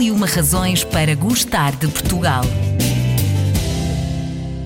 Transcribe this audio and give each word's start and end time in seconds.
E 0.00 0.10
uma 0.10 0.26
razões 0.26 0.82
para 0.82 1.14
gostar 1.14 1.76
de 1.76 1.86
Portugal. 1.86 2.42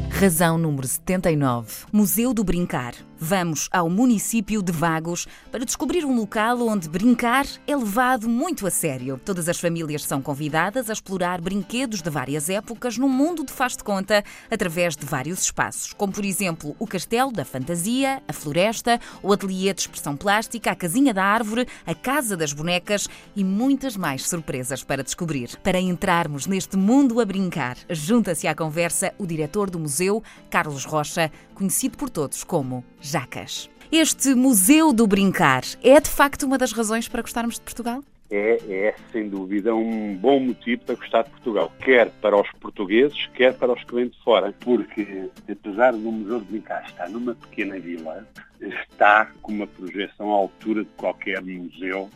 Razão 0.08 0.56
número 0.56 0.86
79. 0.86 1.86
Museu 1.92 2.32
do 2.32 2.44
Brincar. 2.44 2.94
Vamos 3.18 3.68
ao 3.70 3.88
município 3.88 4.60
de 4.60 4.72
Vagos 4.72 5.28
para 5.50 5.64
descobrir 5.64 6.04
um 6.04 6.16
local 6.16 6.60
onde 6.66 6.88
brincar 6.88 7.46
é 7.64 7.76
levado 7.76 8.28
muito 8.28 8.66
a 8.66 8.70
sério. 8.70 9.20
Todas 9.24 9.48
as 9.48 9.60
famílias 9.60 10.02
são 10.02 10.20
convidadas 10.20 10.90
a 10.90 10.92
explorar 10.92 11.40
brinquedos 11.40 12.02
de 12.02 12.10
várias 12.10 12.50
épocas 12.50 12.98
num 12.98 13.08
mundo 13.08 13.44
de 13.44 13.52
faz 13.52 13.76
de 13.76 13.84
conta 13.84 14.24
através 14.50 14.96
de 14.96 15.06
vários 15.06 15.44
espaços, 15.44 15.92
como 15.92 16.12
por 16.12 16.24
exemplo 16.24 16.74
o 16.76 16.86
Castelo 16.88 17.30
da 17.30 17.44
Fantasia, 17.44 18.20
a 18.26 18.32
Floresta, 18.32 19.00
o 19.22 19.32
Ateliê 19.32 19.72
de 19.72 19.82
Expressão 19.82 20.16
Plástica, 20.16 20.72
a 20.72 20.76
Casinha 20.76 21.14
da 21.14 21.24
Árvore, 21.24 21.68
a 21.86 21.94
Casa 21.94 22.36
das 22.36 22.52
Bonecas 22.52 23.08
e 23.36 23.44
muitas 23.44 23.96
mais 23.96 24.28
surpresas 24.28 24.82
para 24.82 25.04
descobrir. 25.04 25.56
Para 25.62 25.78
entrarmos 25.78 26.46
neste 26.46 26.76
mundo 26.76 27.20
a 27.20 27.24
brincar, 27.24 27.76
junta-se 27.88 28.48
à 28.48 28.54
conversa 28.56 29.14
o 29.18 29.26
diretor 29.26 29.70
do 29.70 29.78
museu, 29.78 30.20
Carlos 30.50 30.84
Rocha, 30.84 31.30
conhecido 31.54 31.96
por 31.96 32.10
todos 32.10 32.42
como 32.42 32.84
Jacas. 33.04 33.68
Este 33.92 34.34
Museu 34.34 34.90
do 34.90 35.06
Brincar 35.06 35.62
é 35.82 36.00
de 36.00 36.08
facto 36.08 36.44
uma 36.44 36.56
das 36.56 36.72
razões 36.72 37.06
para 37.06 37.20
gostarmos 37.20 37.56
de 37.56 37.60
Portugal? 37.60 38.02
É, 38.30 38.58
é, 38.66 38.94
sem 39.12 39.28
dúvida, 39.28 39.74
um 39.74 40.16
bom 40.16 40.40
motivo 40.40 40.82
para 40.86 40.94
gostar 40.94 41.22
de 41.24 41.30
Portugal, 41.30 41.70
quer 41.80 42.10
para 42.22 42.34
os 42.34 42.50
portugueses, 42.52 43.26
quer 43.34 43.52
para 43.52 43.74
os 43.74 43.84
que 43.84 43.94
vêm 43.94 44.08
de 44.08 44.18
fora, 44.24 44.54
porque, 44.60 45.28
apesar 45.46 45.92
do 45.92 45.98
Museu 45.98 46.40
de 46.40 46.46
Brincar 46.46 46.82
estar 46.86 47.10
numa 47.10 47.34
pequena 47.34 47.78
vila, 47.78 48.26
está 48.58 49.30
com 49.42 49.52
uma 49.52 49.66
projeção 49.66 50.32
à 50.32 50.36
altura 50.36 50.82
de 50.82 50.90
qualquer 50.96 51.42
museu 51.42 52.08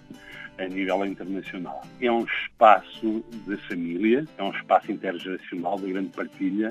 a 0.58 0.66
nível 0.66 1.04
internacional. 1.06 1.82
É 2.00 2.10
um 2.10 2.24
espaço 2.24 3.24
de 3.46 3.56
família, 3.68 4.24
é 4.36 4.42
um 4.42 4.50
espaço 4.50 4.90
intergeracional 4.90 5.78
de 5.78 5.92
grande 5.92 6.08
partilha 6.10 6.70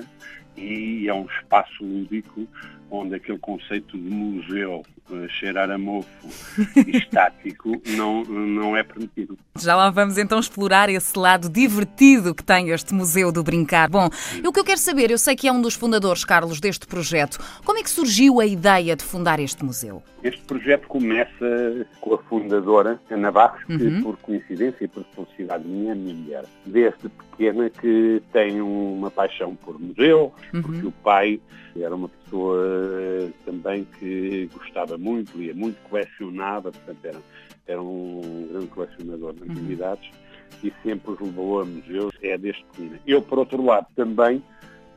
e 0.56 1.08
é 1.08 1.14
um 1.14 1.26
espaço 1.26 1.84
lúdico 1.84 2.46
onde 2.90 3.14
aquele 3.14 3.38
conceito 3.38 3.98
de 3.98 4.10
museu, 4.10 4.82
uh, 5.10 5.28
cheirar 5.28 5.70
a 5.70 5.78
mofo 5.78 6.08
estático, 6.88 7.80
não, 7.96 8.22
não 8.24 8.76
é 8.76 8.82
permitido. 8.82 9.38
Já 9.58 9.76
lá 9.76 9.90
vamos 9.90 10.16
então 10.16 10.38
explorar 10.38 10.88
esse 10.88 11.18
lado 11.18 11.48
divertido 11.48 12.34
que 12.34 12.42
tem 12.42 12.70
este 12.70 12.94
Museu 12.94 13.30
do 13.30 13.42
Brincar. 13.42 13.90
Bom, 13.90 14.08
o 14.44 14.52
que 14.52 14.60
eu 14.60 14.64
quero 14.64 14.78
saber, 14.78 15.10
eu 15.10 15.18
sei 15.18 15.36
que 15.36 15.48
é 15.48 15.52
um 15.52 15.60
dos 15.60 15.74
fundadores, 15.74 16.24
Carlos, 16.24 16.60
deste 16.60 16.86
projeto. 16.86 17.38
Como 17.64 17.78
é 17.78 17.82
que 17.82 17.90
surgiu 17.90 18.40
a 18.40 18.46
ideia 18.46 18.96
de 18.96 19.04
fundar 19.04 19.38
este 19.40 19.64
museu? 19.64 20.02
Este 20.22 20.40
projeto 20.42 20.88
começa 20.88 21.86
com 22.00 22.14
a 22.14 22.18
fundadora, 22.18 23.00
Ana 23.10 23.30
Barros, 23.30 23.62
que 23.64 23.77
uhum. 23.84 24.02
por 24.02 24.16
coincidência 24.18 24.84
e 24.84 24.88
por 24.88 25.04
felicidade 25.14 25.66
minha, 25.66 25.94
minha 25.94 26.14
mulher, 26.14 26.44
desde 26.66 27.08
pequena 27.08 27.70
que 27.70 28.22
tem 28.32 28.60
uma 28.60 29.10
paixão 29.10 29.54
por 29.54 29.78
museu, 29.78 30.32
uhum. 30.52 30.62
porque 30.62 30.86
o 30.86 30.92
pai 30.92 31.40
era 31.76 31.94
uma 31.94 32.08
pessoa 32.08 32.58
eh, 32.64 33.30
também 33.44 33.86
que 33.98 34.48
gostava 34.52 34.98
muito, 34.98 35.36
lia 35.36 35.54
muito, 35.54 35.80
colecionava, 35.88 36.72
portanto 36.72 37.04
era, 37.04 37.18
era 37.66 37.82
um 37.82 38.48
grande 38.50 38.66
colecionador 38.66 39.34
de 39.34 39.44
antiguidades 39.44 40.10
uhum. 40.10 40.70
e 40.70 40.72
sempre 40.82 41.12
os 41.12 41.20
levou 41.20 41.60
a 41.60 41.64
museus, 41.64 42.12
é 42.22 42.36
deste 42.36 42.64
pequeno. 42.72 42.98
Eu, 43.06 43.22
por 43.22 43.38
outro 43.38 43.64
lado, 43.64 43.86
também 43.94 44.42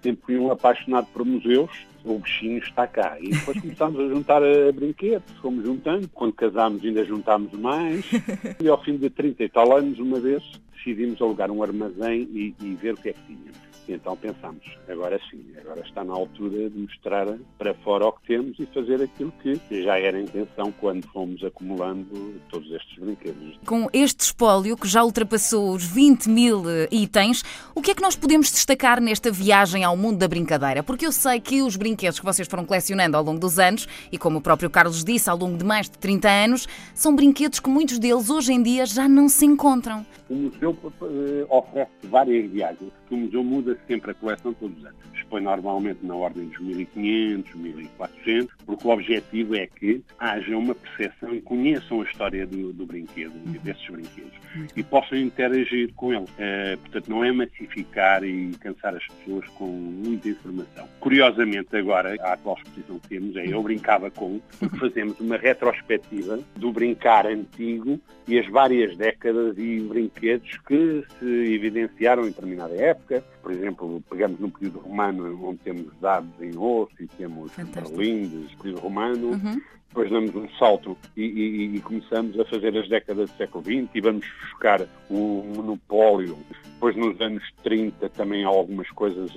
sempre 0.02 0.26
fui 0.26 0.38
um 0.38 0.52
apaixonado 0.52 1.08
por 1.14 1.26
museus, 1.26 1.72
o 2.04 2.20
bichinho 2.20 2.58
está 2.60 2.88
cá. 2.88 3.18
E 3.20 3.30
depois 3.30 3.60
começámos 3.60 4.00
a 4.00 4.08
juntar 4.08 4.42
a 4.44 4.72
brinquedos, 4.72 5.32
fomos 5.42 5.64
juntando. 5.66 6.10
Quando 6.10 6.34
casámos 6.34 6.84
ainda 6.84 7.04
juntámos 7.06 7.52
mais. 7.54 8.06
E 8.60 8.68
ao 8.68 8.82
fim 8.84 8.98
de 8.98 9.10
30 9.10 9.44
e 9.44 9.50
tal 9.50 9.76
anos, 9.76 9.98
uma 10.00 10.20
vez, 10.20 10.44
decidimos 10.76 11.22
alugar 11.22 11.50
um 11.50 11.64
armazém 11.64 12.28
e, 12.32 12.56
e 12.62 12.76
ver 12.76 12.94
o 12.94 12.98
que 12.98 13.10
é 13.10 13.14
que 13.14 13.22
tínhamos. 13.26 13.61
E 13.92 13.96
então 13.96 14.16
pensámos, 14.16 14.64
agora 14.88 15.20
sim, 15.30 15.44
agora 15.60 15.82
está 15.82 16.02
na 16.02 16.14
altura 16.14 16.70
de 16.70 16.80
mostrar 16.80 17.28
para 17.58 17.74
fora 17.74 18.08
o 18.08 18.14
que 18.14 18.26
temos 18.26 18.58
e 18.58 18.66
fazer 18.68 19.02
aquilo 19.02 19.34
que 19.44 19.84
já 19.84 20.00
era 20.00 20.18
a 20.18 20.22
intenção 20.22 20.72
quando 20.80 21.06
fomos 21.08 21.44
acumulando 21.44 22.40
todos 22.50 22.72
estes 22.72 22.98
brinquedos. 22.98 23.60
Com 23.66 23.90
este 23.92 24.22
espólio, 24.22 24.78
que 24.78 24.88
já 24.88 25.04
ultrapassou 25.04 25.74
os 25.74 25.84
20 25.84 26.30
mil 26.30 26.70
eh, 26.70 26.88
itens, 26.90 27.44
o 27.76 27.82
que 27.82 27.92
é 27.92 27.94
que 27.94 28.02
nós 28.02 28.16
podemos 28.16 28.50
destacar 28.50 29.02
nesta 29.02 29.30
viagem 29.30 29.84
ao 29.84 29.98
mundo 29.98 30.20
da 30.20 30.28
brincadeira? 30.28 30.82
Porque 30.82 31.06
eu 31.06 31.12
sei 31.12 31.42
que 31.42 31.62
os 31.62 31.76
brinquedos 31.76 32.18
que 32.18 32.26
vocês 32.26 32.48
foram 32.48 32.64
colecionando 32.64 33.18
ao 33.18 33.24
longo 33.24 33.42
dos 33.42 33.60
anos, 33.60 33.90
e 34.10 34.18
como 34.18 34.38
o 34.38 34.42
próprio 34.42 34.70
Carlos 34.70 35.04
disse, 35.04 35.30
ao 35.30 35.36
longo 35.36 35.58
de 35.58 35.66
mais 35.66 35.90
de 35.90 35.98
30 35.98 36.30
anos, 36.30 36.66
são 36.96 37.14
brinquedos 37.14 37.60
que 37.60 37.70
muitos 37.70 38.00
deles 38.00 38.30
hoje 38.30 38.54
em 38.54 38.64
dia 38.64 38.86
já 38.86 39.10
não 39.10 39.28
se 39.28 39.46
encontram. 39.46 40.06
O 40.30 40.36
museu 40.36 40.78
eh, 41.02 41.46
oferece 41.50 41.92
várias 42.06 42.50
viagens, 42.50 43.01
o 43.14 43.18
museu 43.18 43.44
muda 43.44 43.78
sempre 43.88 44.12
a 44.12 44.14
coleção 44.14 44.54
todos 44.54 44.78
os 44.78 44.86
anos. 44.86 45.00
Expõe 45.14 45.42
normalmente 45.42 46.06
na 46.06 46.16
ordem 46.16 46.48
dos 46.48 46.60
1.500, 46.60 47.46
1.400, 47.56 48.50
porque 48.66 48.88
o 48.88 48.92
objetivo 48.92 49.56
é 49.56 49.68
que 49.68 50.04
haja 50.20 50.58
uma 50.58 50.76
percepção 50.76 51.34
e 51.36 51.42
conheçam 51.42 52.02
a 52.02 52.04
história 52.06 52.46
do, 52.46 52.74
do 52.74 52.86
brinquedo, 52.86 53.34
uhum. 53.46 53.54
desses 53.64 53.88
brinquedos, 53.90 54.34
e 54.76 54.84
possam 54.84 55.18
interagir 55.18 55.94
com 55.94 56.14
ele. 56.14 56.24
Uh, 56.24 56.78
portanto, 56.82 57.10
não 57.10 57.24
é 57.24 57.32
massificar 57.32 58.24
e 58.24 58.52
cansar 58.60 58.96
as 58.96 59.06
pessoas 59.08 59.48
com 59.50 59.68
muita 59.68 60.30
informação. 60.30 60.88
Curiosamente, 61.00 61.76
agora, 61.76 62.16
a 62.22 62.34
atual 62.34 62.58
exposição 62.58 63.00
que 63.00 63.10
temos 63.10 63.36
é 63.36 63.48
Eu 63.48 63.62
Brincava 63.64 64.10
Com, 64.10 64.40
porque 64.60 64.78
fazemos 64.78 65.20
uma 65.20 65.38
retrospectiva 65.38 66.40
do 66.56 66.72
brincar 66.72 67.26
antigo 67.26 68.00
e 68.28 68.40
as 68.40 68.48
várias 68.48 68.96
décadas 68.98 69.58
e 69.58 69.80
brinquedos 69.82 70.58
que 70.68 71.04
se 71.20 71.54
evidenciaram 71.54 72.24
em 72.24 72.28
determinada 72.28 72.76
época. 72.76 73.01
Por 73.42 73.52
exemplo, 73.52 74.02
pegamos 74.10 74.40
no 74.40 74.50
período 74.50 74.80
romano, 74.80 75.40
onde 75.44 75.60
temos 75.60 75.88
dados 76.00 76.30
em 76.40 76.58
osso 76.58 76.94
e 77.00 77.08
temos 77.08 77.52
berlindes, 77.56 78.54
período 78.56 78.82
romano, 78.82 79.32
uhum. 79.32 79.62
Depois 79.92 80.10
damos 80.10 80.34
um 80.34 80.48
salto 80.58 80.98
e, 81.18 81.22
e, 81.22 81.76
e, 81.76 81.80
começamos 81.82 82.40
a 82.40 82.46
fazer 82.46 82.78
as 82.78 82.88
décadas 82.88 83.30
do 83.30 83.38
século 83.38 83.64
XX 83.64 83.90
e 83.94 84.02
vamos 84.02 84.26
buscar 84.42 84.82
o 85.10 85.44
monopólio. 85.54 86.38
Depois 86.76 86.96
nos 86.96 87.20
anos 87.20 87.44
30 87.62 88.10
também 88.10 88.46
há 88.46 88.48
algumas 88.48 88.90
coisas 88.92 89.32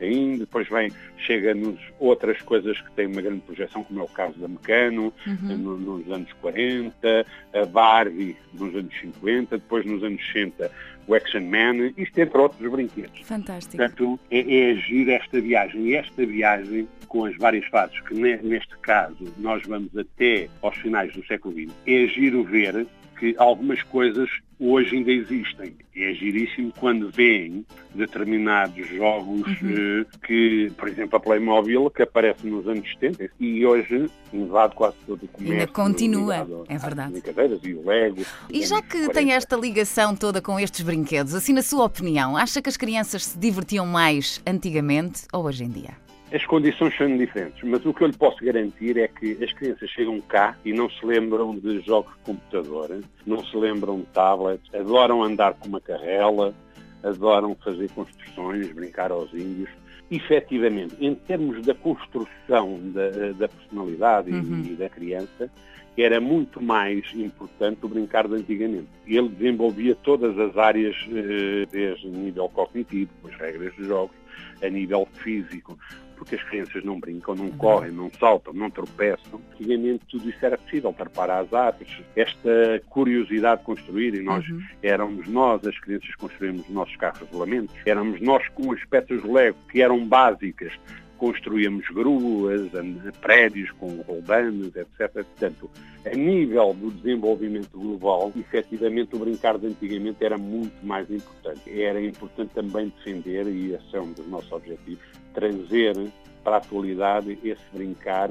ainda, 0.00 0.38
depois 0.38 0.68
vem, 0.68 0.90
chega-nos 1.18 1.78
outras 2.00 2.42
coisas 2.42 2.78
que 2.80 2.90
têm 2.92 3.06
uma 3.06 3.22
grande 3.22 3.42
projeção, 3.42 3.84
como 3.84 4.00
é 4.00 4.02
o 4.02 4.08
caso 4.08 4.38
da 4.38 4.48
Mecano, 4.48 5.12
uhum. 5.24 5.56
nos 5.56 6.10
anos 6.10 6.32
40, 6.34 7.26
a 7.54 7.64
Barbie 7.64 8.36
nos 8.52 8.74
anos 8.74 8.92
50, 9.00 9.56
depois 9.56 9.86
nos 9.86 10.02
anos 10.02 10.20
60 10.32 10.70
o 11.06 11.14
Action 11.14 11.42
Man, 11.42 11.92
isto 11.96 12.18
entre 12.18 12.38
outros 12.38 12.70
brinquedos. 12.70 13.20
Fantástico. 13.24 13.76
Portanto, 13.76 14.20
é, 14.30 14.38
é 14.38 14.70
agir 14.72 15.08
esta 15.10 15.40
viagem. 15.40 15.88
E 15.88 15.94
esta 15.94 16.24
viagem, 16.24 16.88
com 17.08 17.24
as 17.24 17.36
várias 17.36 17.66
fases, 17.66 17.98
que 18.00 18.14
neste 18.14 18.76
caso 18.78 19.32
nós 19.38 19.62
vamos 19.66 19.91
até 19.96 20.48
aos 20.60 20.76
finais 20.76 21.12
do 21.12 21.24
século 21.26 21.54
XX, 21.54 21.72
é 21.86 22.04
agir 22.04 22.34
o 22.34 22.44
ver 22.44 22.86
que 23.22 23.36
algumas 23.38 23.80
coisas 23.84 24.28
hoje 24.58 24.96
ainda 24.96 25.12
existem. 25.12 25.76
É 25.94 26.12
giríssimo 26.12 26.72
quando 26.78 27.08
veem 27.08 27.64
determinados 27.94 28.88
jogos 28.88 29.46
uhum. 29.60 30.02
uh, 30.02 30.18
que, 30.26 30.72
por 30.76 30.88
exemplo, 30.88 31.16
a 31.16 31.20
Playmobil, 31.20 31.88
que 31.90 32.02
aparece 32.02 32.46
nos 32.46 32.66
anos 32.66 32.90
70 32.92 33.30
e 33.38 33.64
hoje 33.64 34.10
invade 34.32 34.74
quase 34.74 34.96
todo 35.06 35.22
o 35.22 35.28
comércio. 35.28 35.60
Ainda 35.60 35.72
continua, 35.72 36.64
é 36.68 36.78
verdade. 36.78 37.12
Brincadeiras 37.12 37.60
e 37.62 37.74
o 37.74 37.86
Lego. 37.86 38.22
E 38.50 38.66
já 38.66 38.82
que 38.82 38.98
40. 38.98 39.12
tem 39.12 39.32
esta 39.32 39.56
ligação 39.56 40.16
toda 40.16 40.40
com 40.40 40.58
estes 40.58 40.80
brinquedos, 40.80 41.34
assim, 41.34 41.52
na 41.52 41.62
sua 41.62 41.84
opinião, 41.84 42.36
acha 42.36 42.60
que 42.60 42.68
as 42.68 42.76
crianças 42.76 43.24
se 43.26 43.38
divertiam 43.38 43.86
mais 43.86 44.42
antigamente 44.46 45.26
ou 45.32 45.44
hoje 45.44 45.62
em 45.62 45.68
dia? 45.68 46.02
As 46.32 46.46
condições 46.46 46.96
são 46.96 47.14
diferentes, 47.14 47.62
mas 47.62 47.84
o 47.84 47.92
que 47.92 48.02
eu 48.02 48.06
lhe 48.06 48.16
posso 48.16 48.42
garantir 48.42 48.96
é 48.96 49.06
que 49.06 49.36
as 49.44 49.52
crianças 49.52 49.90
chegam 49.90 50.18
cá 50.22 50.56
e 50.64 50.72
não 50.72 50.88
se 50.88 51.04
lembram 51.04 51.58
de 51.58 51.80
jogos 51.80 52.10
de 52.14 52.20
computador, 52.20 53.00
não 53.26 53.44
se 53.44 53.54
lembram 53.54 53.98
de 54.00 54.06
tablets, 54.06 54.74
adoram 54.74 55.22
andar 55.22 55.52
com 55.52 55.68
uma 55.68 55.80
carrela, 55.80 56.54
adoram 57.02 57.54
fazer 57.62 57.90
construções, 57.90 58.72
brincar 58.72 59.10
aos 59.10 59.30
índios. 59.34 59.68
Efetivamente, 60.10 60.96
em 61.00 61.14
termos 61.14 61.66
da 61.66 61.74
construção 61.74 62.80
da, 62.92 63.10
da 63.32 63.48
personalidade 63.48 64.30
uhum. 64.30 64.64
e 64.70 64.74
da 64.74 64.88
criança, 64.88 65.50
era 65.98 66.18
muito 66.18 66.62
mais 66.62 67.04
importante 67.14 67.80
o 67.82 67.88
brincar 67.88 68.26
de 68.26 68.36
antigamente. 68.36 68.88
Ele 69.06 69.28
desenvolvia 69.28 69.94
todas 69.96 70.38
as 70.38 70.56
áreas, 70.56 70.96
eh, 71.10 71.66
desde 71.70 72.08
nível 72.08 72.48
cognitivo, 72.48 73.10
as 73.28 73.34
regras 73.36 73.74
de 73.76 73.84
jogos, 73.84 74.16
a 74.62 74.68
nível 74.70 75.06
físico, 75.12 75.78
porque 76.22 76.36
as 76.36 76.42
crianças 76.44 76.84
não 76.84 77.00
brincam, 77.00 77.34
não 77.34 77.50
correm, 77.50 77.90
não 77.90 78.08
saltam, 78.18 78.52
não 78.52 78.70
tropeçam. 78.70 79.40
Antigamente 79.52 80.04
tudo 80.08 80.30
isso 80.30 80.46
era 80.46 80.56
possível, 80.56 80.92
trepar 80.92 81.28
às 81.30 81.52
árvores, 81.52 82.00
esta 82.14 82.80
curiosidade 82.88 83.60
de 83.60 83.66
construir, 83.66 84.14
e 84.14 84.22
nós 84.22 84.48
uhum. 84.48 84.62
éramos 84.84 85.26
nós, 85.26 85.66
as 85.66 85.76
crianças 85.80 86.14
construímos 86.14 86.62
os 86.62 86.70
nossos 86.70 86.94
carros 86.94 87.28
de 87.28 87.34
rolamentos, 87.34 87.74
éramos 87.84 88.20
nós 88.20 88.46
com 88.50 88.72
as 88.72 88.84
peças 88.84 89.20
de 89.20 89.28
Lego 89.28 89.58
que 89.68 89.82
eram 89.82 90.06
básicas, 90.06 90.72
construíamos 91.22 91.86
gruas, 91.90 92.68
prédios 93.20 93.70
com 93.78 93.86
roldanas, 94.02 94.74
etc. 94.74 95.12
Portanto, 95.12 95.70
a 96.04 96.16
nível 96.16 96.74
do 96.74 96.90
desenvolvimento 96.90 97.78
global, 97.78 98.32
efetivamente 98.34 99.14
o 99.14 99.20
brincar 99.20 99.56
de 99.56 99.68
antigamente 99.68 100.24
era 100.24 100.36
muito 100.36 100.84
mais 100.84 101.08
importante. 101.08 101.80
Era 101.80 102.04
importante 102.04 102.52
também 102.54 102.92
defender, 102.96 103.46
e 103.46 103.72
esse 103.72 103.96
é 103.96 104.00
um 104.00 104.12
dos 104.12 104.26
nossos 104.26 104.50
objetivos, 104.50 105.04
trazer 105.32 105.94
para 106.42 106.56
a 106.56 106.58
atualidade 106.58 107.38
esse 107.44 107.62
brincar 107.72 108.28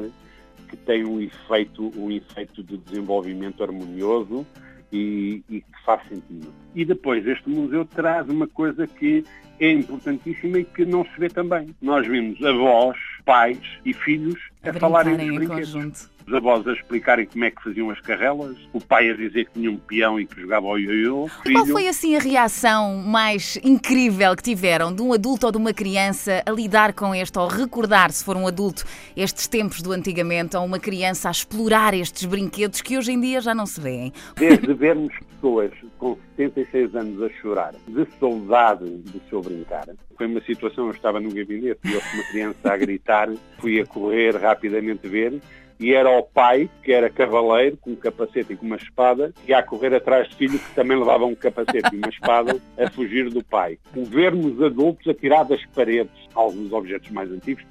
que 0.67 0.75
tem 0.75 1.05
um 1.05 1.21
efeito, 1.21 1.93
um 1.95 2.11
efeito 2.11 2.61
de 2.61 2.75
desenvolvimento 2.75 3.63
harmonioso 3.63 4.45
e, 4.91 5.43
e 5.49 5.61
que 5.61 5.83
faz 5.85 6.01
sentido. 6.07 6.53
E 6.75 6.85
depois 6.85 7.25
este 7.25 7.49
museu 7.49 7.85
traz 7.85 8.27
uma 8.29 8.47
coisa 8.47 8.85
que 8.87 9.23
é 9.59 9.71
importantíssima 9.71 10.59
e 10.59 10.65
que 10.65 10.85
não 10.85 11.03
se 11.03 11.19
vê 11.19 11.29
também. 11.29 11.69
Nós 11.81 12.07
vimos 12.07 12.43
avós, 12.43 12.97
pais 13.25 13.59
e 13.85 13.93
filhos 13.93 14.39
a, 14.63 14.69
a 14.69 14.73
falarem 14.73 15.17
dos 15.17 15.35
brinquedos. 15.35 15.73
Conjunto 15.73 16.11
os 16.27 16.33
avós 16.33 16.65
a 16.67 16.73
explicarem 16.73 17.25
como 17.25 17.43
é 17.45 17.51
que 17.51 17.61
faziam 17.61 17.89
as 17.89 17.99
carrelas, 17.99 18.57
o 18.73 18.79
pai 18.79 19.09
a 19.09 19.13
dizer 19.15 19.45
que 19.45 19.53
tinha 19.53 19.69
um 19.69 19.77
peão 19.77 20.19
e 20.19 20.25
que 20.25 20.39
jogava 20.39 20.67
ao 20.67 20.79
ioiô. 20.79 21.29
Qual 21.51 21.65
foi 21.65 21.87
assim 21.87 22.15
a 22.15 22.19
reação 22.19 22.97
mais 22.97 23.57
incrível 23.63 24.35
que 24.35 24.43
tiveram 24.43 24.93
de 24.93 25.01
um 25.01 25.13
adulto 25.13 25.45
ou 25.45 25.51
de 25.51 25.57
uma 25.57 25.73
criança 25.73 26.43
a 26.45 26.51
lidar 26.51 26.93
com 26.93 27.13
este, 27.13 27.37
ou 27.37 27.47
recordar, 27.47 28.11
se 28.11 28.23
for 28.23 28.37
um 28.37 28.47
adulto, 28.47 28.85
estes 29.15 29.47
tempos 29.47 29.81
do 29.81 29.91
antigamente, 29.91 30.55
ou 30.55 30.63
uma 30.63 30.79
criança 30.79 31.27
a 31.27 31.31
explorar 31.31 31.93
estes 31.93 32.25
brinquedos 32.25 32.81
que 32.81 32.97
hoje 32.97 33.11
em 33.11 33.19
dia 33.19 33.41
já 33.41 33.53
não 33.53 33.65
se 33.65 33.81
vêem? 33.81 34.13
Desde 34.35 34.73
vermos 34.73 35.13
pessoas 35.31 35.71
com 35.97 36.17
76 36.49 36.95
anos 36.95 37.21
a 37.21 37.29
chorar 37.41 37.73
de 37.87 38.07
saudade 38.19 38.85
do 38.85 39.21
seu 39.29 39.41
brincar. 39.41 39.85
Foi 40.17 40.25
uma 40.25 40.41
situação, 40.41 40.85
eu 40.85 40.91
estava 40.91 41.19
no 41.19 41.29
gabinete 41.29 41.79
e 41.85 41.93
houve 41.93 42.07
uma 42.13 42.23
criança 42.31 42.73
a 42.73 42.77
gritar, 42.77 43.29
fui 43.59 43.79
a 43.79 43.85
correr 43.85 44.35
rapidamente 44.35 45.07
ver 45.07 45.39
e 45.79 45.93
era 45.93 46.09
o 46.09 46.21
pai, 46.21 46.69
que 46.83 46.91
era 46.91 47.09
cavaleiro, 47.09 47.75
com 47.77 47.91
um 47.91 47.95
capacete 47.95 48.53
e 48.53 48.55
com 48.55 48.67
uma 48.67 48.75
espada, 48.75 49.33
e 49.47 49.53
a 49.53 49.63
correr 49.63 49.95
atrás 49.95 50.29
de 50.29 50.35
filho, 50.35 50.59
que 50.59 50.75
também 50.75 50.95
levava 50.95 51.25
um 51.25 51.33
capacete 51.33 51.89
e 51.91 51.97
uma 51.97 52.09
espada, 52.09 52.61
a 52.77 52.89
fugir 52.91 53.31
do 53.31 53.43
pai. 53.43 53.79
O 53.95 54.05
vermos 54.05 54.61
adultos 54.61 55.07
a 55.07 55.13
tirar 55.15 55.43
das 55.43 55.65
paredes 55.73 56.13
alguns 56.35 56.71
objetos 56.71 57.09
mais 57.09 57.31
antigos, 57.31 57.65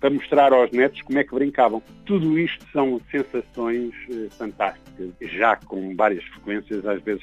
para 0.00 0.10
mostrar 0.10 0.52
aos 0.52 0.72
netos 0.72 1.00
como 1.02 1.20
é 1.20 1.22
que 1.22 1.32
brincavam. 1.32 1.80
Tudo 2.04 2.36
isto 2.36 2.66
são 2.72 3.00
sensações 3.08 3.94
eh, 4.10 4.26
fantásticas, 4.36 5.10
já 5.20 5.54
com 5.54 5.94
várias 5.94 6.24
frequências, 6.24 6.84
às 6.84 7.00
vezes 7.00 7.22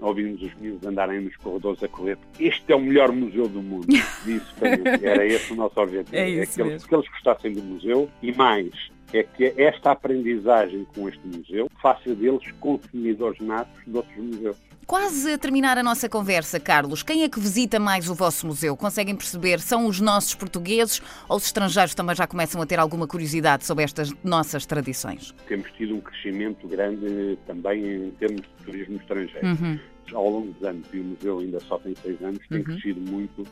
ouvimos 0.00 0.42
os 0.42 0.54
miúdos 0.56 0.86
andarem 0.86 1.20
nos 1.20 1.36
corredores 1.36 1.82
a 1.82 1.88
correr. 1.88 2.18
Este 2.38 2.72
é 2.72 2.76
o 2.76 2.80
melhor 2.80 3.12
museu 3.12 3.48
do 3.48 3.62
mundo. 3.62 3.86
Isso 4.26 4.54
era 5.02 5.26
esse 5.26 5.52
o 5.52 5.56
nosso 5.56 5.80
objetivo. 5.80 6.16
É, 6.16 6.30
é 6.38 6.46
que, 6.46 6.60
eles, 6.60 6.84
que 6.84 6.94
eles 6.94 7.08
gostassem 7.08 7.52
do 7.52 7.62
museu 7.62 8.08
e 8.22 8.32
mais, 8.32 8.70
é 9.12 9.22
que 9.22 9.54
esta 9.56 9.92
aprendizagem 9.92 10.86
com 10.94 11.08
este 11.08 11.26
museu 11.26 11.68
faça 11.80 12.14
deles 12.14 12.50
consumidores 12.60 13.40
natos 13.40 13.82
de 13.86 13.96
outros 13.96 14.16
museus. 14.16 14.56
Quase 14.86 15.32
a 15.32 15.38
terminar 15.38 15.78
a 15.78 15.82
nossa 15.82 16.08
conversa, 16.08 16.60
Carlos, 16.60 17.02
quem 17.02 17.22
é 17.22 17.28
que 17.28 17.40
visita 17.40 17.80
mais 17.80 18.10
o 18.10 18.14
vosso 18.14 18.46
museu? 18.46 18.76
Conseguem 18.76 19.16
perceber? 19.16 19.58
São 19.60 19.86
os 19.86 19.98
nossos 19.98 20.34
portugueses 20.34 21.00
ou 21.28 21.36
os 21.36 21.46
estrangeiros 21.46 21.94
também 21.94 22.14
já 22.14 22.26
começam 22.26 22.60
a 22.60 22.66
ter 22.66 22.78
alguma 22.78 23.06
curiosidade 23.06 23.64
sobre 23.64 23.84
estas 23.84 24.12
nossas 24.22 24.66
tradições? 24.66 25.34
Temos 25.48 25.70
tido 25.72 25.94
um 25.94 26.00
crescimento 26.00 26.68
grande 26.68 27.38
também 27.46 28.06
em 28.06 28.10
termos 28.12 28.42
de 28.42 28.64
turismo 28.64 28.96
estrangeiro. 28.96 29.46
Uhum. 29.46 29.78
Ao 30.12 30.28
longo 30.28 30.52
dos 30.52 30.62
anos, 30.62 30.86
e 30.92 31.00
o 31.00 31.04
museu 31.04 31.38
ainda 31.38 31.60
só 31.60 31.78
tem 31.78 31.94
seis 32.02 32.20
anos, 32.22 32.40
tem 32.48 32.58
uhum. 32.58 32.64
crescido 32.64 33.00
muito 33.10 33.44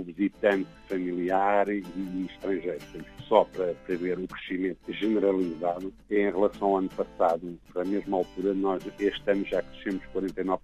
o 0.00 0.04
visitante 0.04 0.66
familiar 0.88 1.68
e, 1.68 1.82
e 1.96 2.26
estrangeiro. 2.30 2.80
Só 3.28 3.44
para, 3.44 3.74
para 3.74 3.96
ver 3.96 4.18
o 4.18 4.26
crescimento 4.26 4.92
generalizado, 4.92 5.92
em 6.10 6.24
relação 6.24 6.68
ao 6.68 6.76
ano 6.78 6.88
passado, 6.88 7.58
para 7.72 7.82
a 7.82 7.84
mesma 7.84 8.18
altura, 8.18 8.54
nós 8.54 8.82
este 8.98 9.30
ano 9.30 9.44
já 9.44 9.62
crescemos 9.62 10.02
49%. 10.14 10.58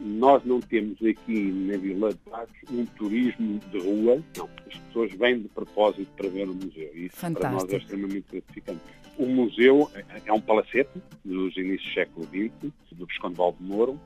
Nós 0.00 0.44
não 0.44 0.60
temos 0.60 0.98
aqui 1.02 1.50
na 1.50 1.76
Vila 1.78 2.10
de 2.10 2.18
Pagos 2.18 2.52
um 2.70 2.84
turismo 2.84 3.58
de 3.70 3.78
rua, 3.78 4.22
não. 4.36 4.48
As 4.66 4.78
pessoas 4.78 5.12
vêm 5.12 5.40
de 5.40 5.48
propósito 5.48 6.10
para 6.16 6.28
ver 6.28 6.48
o 6.48 6.54
museu. 6.54 6.90
Isso 6.94 7.16
Fantástico. 7.16 7.40
para 7.40 7.50
nós 7.50 7.72
é 7.72 7.76
extremamente 7.76 8.26
gratificante. 8.30 8.80
O 9.18 9.26
museu 9.26 9.90
é 10.24 10.32
um 10.32 10.40
palacete 10.40 10.90
dos 11.24 11.56
inícios 11.56 11.88
do 11.88 11.94
século 11.94 12.26
XX, 12.26 12.72
do 12.92 13.06
Visconde 13.06 13.34
Valdemoro, 13.36 14.00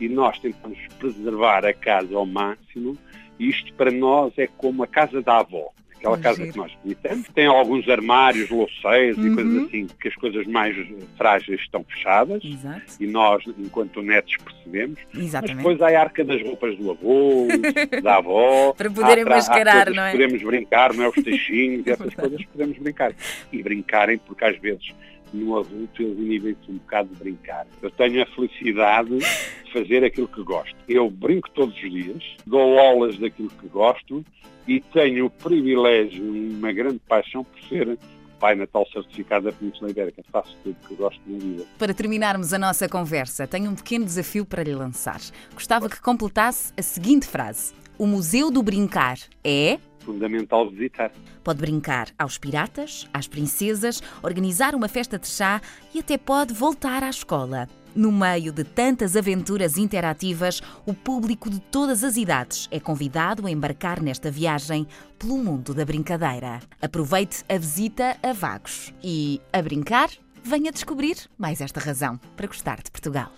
e 0.00 0.08
nós 0.08 0.38
tentamos 0.38 0.78
preservar 0.98 1.64
a 1.64 1.72
casa 1.72 2.16
ao 2.16 2.26
máximo 2.26 2.96
isto 3.40 3.72
para 3.74 3.90
nós 3.90 4.36
é 4.36 4.46
como 4.46 4.82
a 4.82 4.86
casa 4.86 5.22
da 5.22 5.38
avó. 5.38 5.70
Aquela 6.00 6.18
casa 6.18 6.46
que 6.46 6.56
nós 6.56 6.72
visitamos. 6.82 7.28
Tem 7.34 7.46
alguns 7.46 7.86
armários, 7.86 8.48
louceiros 8.48 9.18
uhum. 9.18 9.32
e 9.32 9.34
coisas 9.34 9.52
uhum. 9.52 9.64
assim, 9.66 9.86
que 10.00 10.08
as 10.08 10.14
coisas 10.14 10.46
mais 10.46 10.74
frágeis 11.18 11.60
estão 11.60 11.84
fechadas. 11.84 12.42
Exato. 12.42 12.82
E 12.98 13.06
nós, 13.06 13.44
enquanto 13.58 14.00
netos, 14.00 14.34
percebemos. 14.42 14.98
Exatamente. 15.14 15.56
Mas 15.56 15.76
depois 15.76 15.82
há 15.82 15.98
a 15.98 16.00
arca 16.00 16.24
das 16.24 16.42
roupas 16.42 16.76
do 16.78 16.90
avô, 16.90 17.46
da 18.02 18.16
avó. 18.16 18.72
Para 18.72 18.90
poderem 18.90 19.24
mascarar, 19.26 19.90
não 19.90 20.02
é? 20.02 20.12
Podemos 20.12 20.42
brincar, 20.42 20.94
não 20.94 21.04
é? 21.04 21.08
Os 21.08 21.22
teixinhos 21.22 21.86
e 21.86 21.90
essas 21.92 22.14
coisas 22.14 22.42
podemos 22.46 22.78
brincar. 22.78 23.12
E 23.52 23.62
brincarem, 23.62 24.16
porque 24.16 24.44
às 24.44 24.58
vezes 24.58 24.94
no 25.34 25.58
adulto 25.58 26.02
eles 26.02 26.18
inibem-se 26.18 26.70
um 26.70 26.78
bocado 26.78 27.10
de 27.10 27.16
brincar. 27.16 27.66
Eu 27.82 27.90
tenho 27.90 28.22
a 28.22 28.26
felicidade 28.26 29.18
de 29.18 29.72
fazer 29.72 30.02
aquilo 30.02 30.28
que 30.28 30.42
gosto. 30.42 30.74
Eu 30.88 31.10
brinco 31.10 31.50
todos 31.50 31.74
os 31.74 31.90
dias, 31.90 32.36
dou 32.46 32.78
aulas 32.78 33.18
daquilo 33.18 33.50
que 33.50 33.68
gosto 33.68 34.24
e 34.70 34.80
tenho 34.92 35.26
o 35.26 35.30
privilégio, 35.30 36.22
uma 36.24 36.72
grande 36.72 37.00
paixão 37.00 37.42
por 37.42 37.60
ser 37.68 37.98
Pai 38.38 38.54
Natal 38.54 38.86
certificado 38.92 39.46
da 39.46 39.52
Península 39.52 39.90
Ibérica. 39.90 40.22
Faço 40.30 40.56
tudo 40.62 40.76
que 40.86 40.94
gosto 40.94 41.20
na 41.26 41.38
vida. 41.38 41.64
Para 41.76 41.92
terminarmos 41.92 42.54
a 42.54 42.58
nossa 42.58 42.88
conversa, 42.88 43.48
tenho 43.48 43.68
um 43.68 43.74
pequeno 43.74 44.04
desafio 44.04 44.46
para 44.46 44.62
lhe 44.62 44.72
lançar. 44.72 45.20
Gostava 45.52 45.88
que 45.88 46.00
completasse 46.00 46.72
a 46.78 46.82
seguinte 46.82 47.26
frase: 47.26 47.74
O 47.98 48.06
Museu 48.06 48.48
do 48.48 48.62
Brincar 48.62 49.18
é 49.42 49.80
fundamental 49.98 50.70
visitar. 50.70 51.10
Pode 51.42 51.60
brincar 51.60 52.08
aos 52.16 52.38
piratas, 52.38 53.08
às 53.12 53.26
princesas, 53.26 54.00
organizar 54.22 54.74
uma 54.76 54.88
festa 54.88 55.18
de 55.18 55.26
chá 55.26 55.60
e 55.92 55.98
até 55.98 56.16
pode 56.16 56.54
voltar 56.54 57.02
à 57.02 57.10
escola. 57.10 57.68
No 57.94 58.12
meio 58.12 58.52
de 58.52 58.62
tantas 58.62 59.16
aventuras 59.16 59.76
interativas, 59.76 60.62
o 60.86 60.94
público 60.94 61.50
de 61.50 61.58
todas 61.58 62.04
as 62.04 62.16
idades 62.16 62.68
é 62.70 62.78
convidado 62.78 63.46
a 63.46 63.50
embarcar 63.50 64.00
nesta 64.00 64.30
viagem 64.30 64.86
pelo 65.18 65.36
mundo 65.36 65.74
da 65.74 65.84
brincadeira. 65.84 66.60
Aproveite 66.80 67.44
a 67.48 67.58
visita 67.58 68.16
a 68.22 68.32
Vagos 68.32 68.94
e, 69.02 69.40
a 69.52 69.60
brincar, 69.60 70.08
venha 70.42 70.72
descobrir 70.72 71.16
mais 71.36 71.60
esta 71.60 71.80
razão 71.80 72.18
para 72.36 72.46
gostar 72.46 72.80
de 72.82 72.90
Portugal. 72.90 73.32